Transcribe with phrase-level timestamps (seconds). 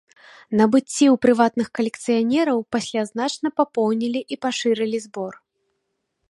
[0.59, 5.33] Набыцці ў прыватных калекцыянераў пасля значна папоўнілі і пашырылі збор.